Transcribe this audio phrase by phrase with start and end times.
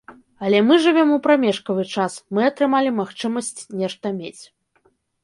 [0.45, 4.43] Але мы жывём у прамежкавы час, мы атрымалі магчымасць нешта мець.